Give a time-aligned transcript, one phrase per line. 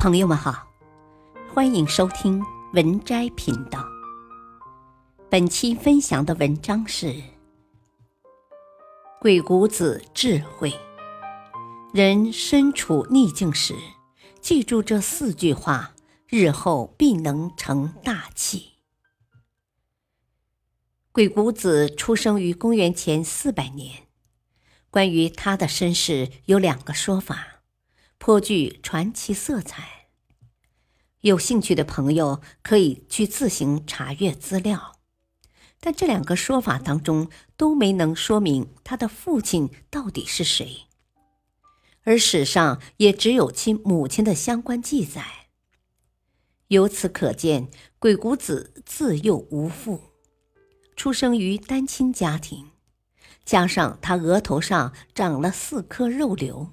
[0.00, 0.64] 朋友们好，
[1.52, 2.40] 欢迎收听
[2.72, 3.84] 文摘频道。
[5.28, 7.06] 本期分享的文章是
[9.20, 10.70] 《鬼谷子智慧》。
[11.92, 13.74] 人身处逆境时，
[14.40, 15.94] 记住这四句话，
[16.28, 18.74] 日后必能成大器。
[21.10, 24.06] 鬼谷子出生于公元前四百年，
[24.90, 27.57] 关于他的身世有两个说法。
[28.18, 30.08] 颇具传奇色彩。
[31.22, 35.00] 有兴趣的朋友可以去自行查阅资料，
[35.80, 40.86] 但这两个说法当中都没能说明他的父亲到底是谁，
[42.04, 45.48] 而史上也只有其母亲的相关记载。
[46.68, 50.12] 由此可见，鬼谷子自幼无父，
[50.94, 52.70] 出生于单亲家庭，
[53.44, 56.70] 加上他额头上长了四颗肉瘤。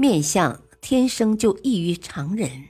[0.00, 2.68] 面相天生就异于常人，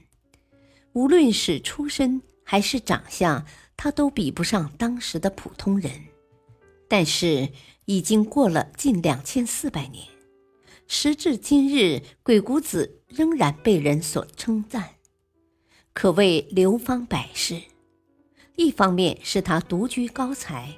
[0.91, 3.45] 无论是出身还是长相，
[3.77, 5.89] 他都比不上当时的普通人。
[6.89, 7.47] 但是
[7.85, 10.05] 已经过了近两千四百年，
[10.87, 14.95] 时至今日，鬼谷子仍然被人所称赞，
[15.93, 17.61] 可谓流芳百世。
[18.57, 20.77] 一方面是他独居高才，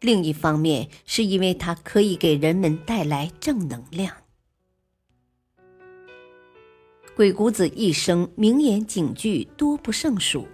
[0.00, 4.14] 另一方面是因为他可以给人们带来正能量。
[7.18, 10.46] 鬼谷子一生名言警句多不胜数，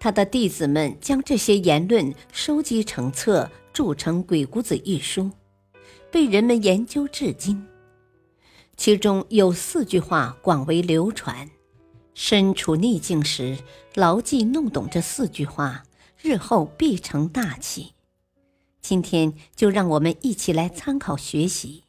[0.00, 5.30] 他的弟子们将这些言论收集成册，著成《鬼谷子》一书，
[6.10, 7.62] 被人们研究至今。
[8.78, 11.50] 其中有四句话广为流传，
[12.14, 13.58] 身处逆境时
[13.94, 15.82] 牢记弄懂这四句话，
[16.22, 17.92] 日后必成大器。
[18.80, 21.84] 今天就让我们一起来参考学习，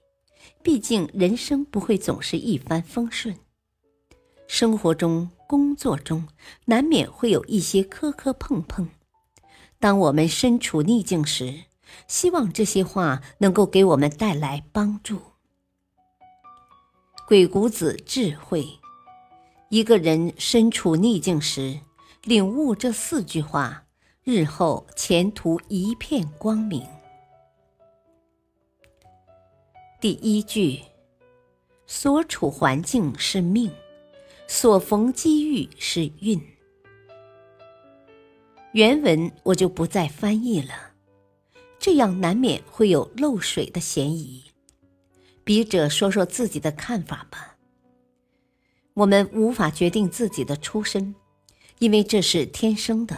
[0.62, 3.34] 毕竟人生不会总是一帆风顺。
[4.48, 6.28] 生活中、工作中，
[6.66, 8.89] 难免会有一些磕磕碰碰。
[9.78, 11.66] 当我们身处逆境时，
[12.08, 15.20] 希望这些话能够给我们带来帮助。
[17.27, 18.66] 鬼谷子智慧：
[19.70, 21.80] 一个人身处逆境时，
[22.23, 23.83] 领悟这四句话，
[24.23, 26.83] 日后前途一片光明。
[29.99, 30.82] 第一句：
[31.86, 33.70] 所处环境是命。
[34.48, 36.42] 所逢机遇是运。
[38.72, 40.74] 原文我就不再翻译了，
[41.78, 44.44] 这样难免会有漏水的嫌疑。
[45.44, 47.58] 笔者说说自己的看法吧。
[48.94, 51.14] 我们无法决定自己的出身，
[51.80, 53.18] 因为这是天生的。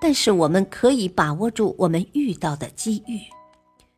[0.00, 3.20] 但是我们可以把握住我们遇到的机遇，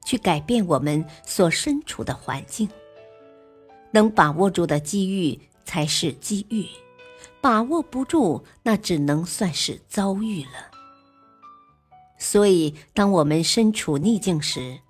[0.04, 2.68] 去改变我们所身处的环境。
[3.92, 5.38] 能把握住的机遇。
[5.72, 6.66] 才是机遇，
[7.40, 10.70] 把握不住，那只能算是遭遇了。
[12.18, 14.80] 所以，当我们身处逆境时，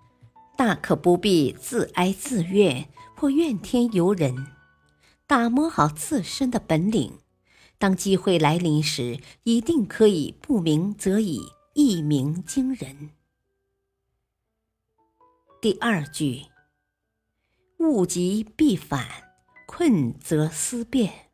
[0.56, 4.48] 大可不必自哀自怨或怨天尤人，
[5.24, 7.16] 打磨好自身的本领，
[7.78, 11.42] 当机会来临时，一定可以不鸣则已，
[11.74, 13.10] 一鸣惊人。
[15.60, 16.46] 第二句，
[17.78, 19.31] 物极必反。
[19.74, 21.30] 困则思变，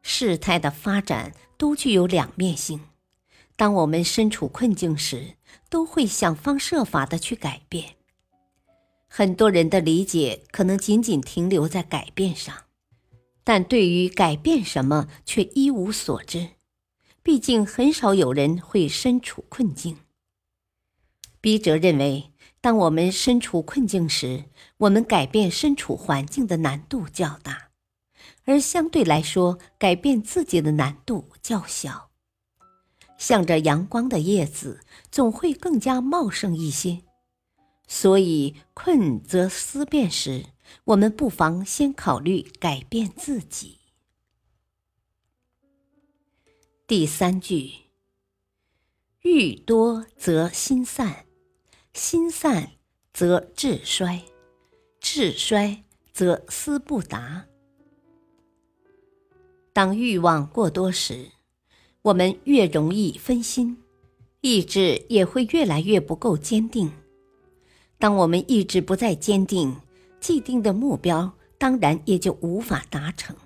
[0.00, 2.82] 事态的发展都具有两面性。
[3.56, 5.34] 当我们身处困境时，
[5.68, 7.96] 都会想方设法的去改变。
[9.08, 12.66] 很多人的理解可能仅仅停留在改变上，
[13.42, 16.50] 但对于改变什么却一无所知。
[17.24, 19.98] 毕竟很少有人会身处困境。
[21.40, 22.29] 笔者认为。
[22.62, 24.44] 当我们身处困境时，
[24.76, 27.70] 我们改变身处环境的难度较大，
[28.44, 32.10] 而相对来说，改变自己的难度较小。
[33.16, 37.02] 向着阳光的叶子总会更加茂盛一些，
[37.86, 40.46] 所以困则思变时，
[40.84, 43.78] 我们不妨先考虑改变自己。
[46.86, 47.72] 第三句：
[49.22, 51.26] 欲多则心散。
[51.92, 52.70] 心散
[53.12, 54.22] 则志衰，
[55.00, 55.82] 志衰
[56.12, 57.44] 则思不达。
[59.72, 61.26] 当欲望过多时，
[62.02, 63.76] 我们越容易分心，
[64.40, 66.90] 意志也会越来越不够坚定。
[67.98, 69.76] 当我们意志不再坚定，
[70.20, 73.36] 既定的目标当然也就无法达成。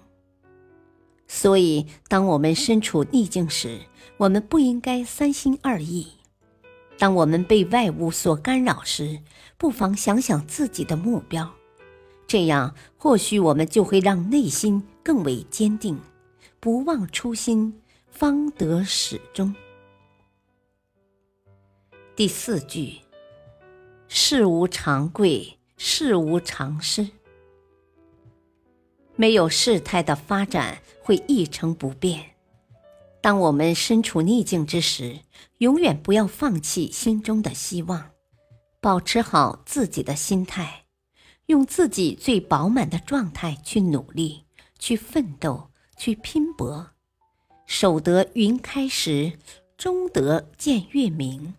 [1.26, 3.81] 所以，当我们身处逆境时，
[4.19, 6.06] 我们不应该三心二意。
[6.99, 9.20] 当我们被外物所干扰时，
[9.58, 11.52] 不妨想想自己的目标，
[12.26, 15.99] 这样或许我们就会让内心更为坚定，
[16.61, 17.81] 不忘初心，
[18.11, 19.55] 方得始终。
[22.17, 23.00] 第四句：
[24.06, 27.08] 事无常贵，事无常失。
[29.17, 32.34] 没有事态的发展会一成不变。
[33.25, 35.21] 当我们身处逆境之时，
[35.56, 38.11] 永远不要放弃心中的希望，
[38.82, 40.85] 保持好自己的心态，
[41.47, 44.44] 用自己最饱满的状态去努力、
[44.79, 46.91] 去奋斗、去拼搏，
[47.65, 49.38] 守得云开时，
[49.79, 51.55] 终得见月明。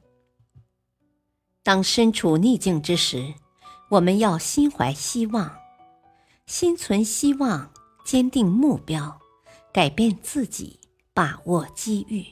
[1.63, 3.33] 当身处逆境之时，
[3.89, 5.57] 我们要心怀希望，
[6.45, 7.71] 心存希望，
[8.05, 9.19] 坚定目标，
[9.73, 10.79] 改变自己。
[11.15, 12.25] 把握机遇。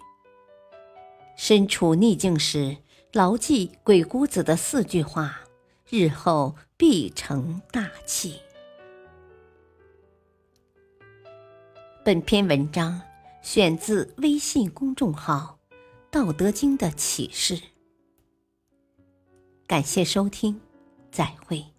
[1.38, 2.75] 身处逆境时，
[3.13, 5.39] 牢记鬼谷子的四句话，
[5.89, 8.41] 日后必成大器。
[12.03, 13.01] 本篇文章
[13.41, 15.57] 选自微信公众号
[16.12, 17.57] 《道德经》的启示。
[19.65, 20.59] 感谢收听，
[21.09, 21.72] 再会。